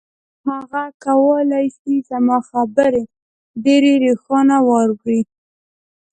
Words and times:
هغه 0.47 0.83
کولای 1.05 1.65
شي 1.77 1.93
زما 2.09 2.37
خبرې 2.49 3.03
ډېرې 3.63 3.93
روښانه 4.03 4.57
واوري. 4.67 5.21